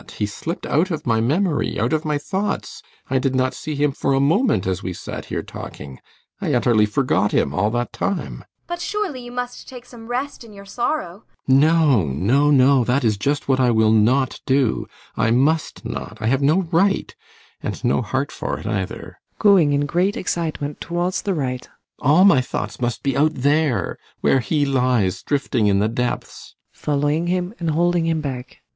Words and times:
He 0.17 0.25
slipped 0.25 0.65
out 0.65 0.89
of 0.89 1.05
my 1.05 1.21
memory 1.21 1.79
out 1.79 1.93
of 1.93 2.03
my 2.05 2.17
thoughts. 2.17 2.81
I 3.11 3.19
did 3.19 3.35
not 3.35 3.53
see 3.53 3.75
him 3.75 3.91
for 3.91 4.13
a 4.15 4.19
moment 4.19 4.65
as 4.65 4.81
we 4.81 4.93
sat 4.93 5.25
here 5.25 5.43
talking. 5.43 5.99
I 6.41 6.55
utterly 6.55 6.87
forgot 6.87 7.33
him 7.33 7.53
all 7.53 7.69
that 7.69 7.93
time. 7.93 8.37
ASTA. 8.39 8.45
But 8.65 8.81
surely 8.81 9.23
you 9.23 9.31
must 9.31 9.69
take 9.69 9.85
some 9.85 10.07
rest 10.07 10.43
in 10.43 10.53
your 10.53 10.65
sorrow. 10.65 11.25
ALLMERS. 11.47 11.49
No, 11.49 12.05
no, 12.07 12.49
no; 12.49 12.83
that 12.83 13.03
is 13.03 13.15
just 13.15 13.47
what 13.47 13.59
I 13.59 13.69
will 13.69 13.91
not 13.91 14.41
do! 14.47 14.87
I 15.15 15.29
must 15.29 15.85
not 15.85 16.17
I 16.19 16.25
have 16.25 16.41
no 16.41 16.63
right 16.71 17.15
and 17.61 17.83
no 17.85 18.01
heart 18.01 18.31
for 18.31 18.57
it, 18.59 18.65
either. 18.65 19.19
[Going 19.37 19.71
in 19.71 19.85
great 19.85 20.17
excitement 20.17 20.81
towards 20.81 21.21
the 21.21 21.35
right.] 21.35 21.69
All 21.99 22.25
my 22.25 22.41
thoughts 22.41 22.81
must 22.81 23.03
be 23.03 23.15
out 23.15 23.35
there, 23.35 23.99
where 24.21 24.39
he 24.39 24.65
lies 24.65 25.21
drifting 25.21 25.67
in 25.67 25.77
the 25.77 25.87
depths! 25.87 26.55
ASTA. 26.73 26.85
[Following 26.85 27.27
him 27.27 27.53
and 27.59 27.69
holding 27.69 28.07
him 28.07 28.19
back. 28.19 28.61